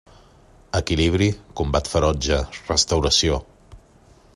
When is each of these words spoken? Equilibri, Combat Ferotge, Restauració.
Equilibri, 0.79 1.27
Combat 1.61 1.91
Ferotge, 1.93 2.41
Restauració. 2.73 3.41